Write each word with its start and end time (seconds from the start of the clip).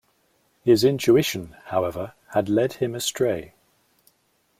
His 0.63 0.83
intuition, 0.83 1.55
however, 1.65 2.13
had 2.29 2.49
led 2.49 2.73
him 2.73 2.95
astray. 2.95 3.53